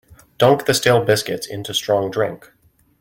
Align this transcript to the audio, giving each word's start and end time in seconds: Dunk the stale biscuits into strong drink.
Dunk 0.39 0.65
the 0.65 0.73
stale 0.73 1.05
biscuits 1.05 1.45
into 1.45 1.75
strong 1.75 2.09
drink. 2.09 2.51